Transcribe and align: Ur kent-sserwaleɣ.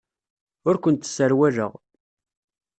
Ur 0.67 0.75
kent-sserwaleɣ. 0.83 1.71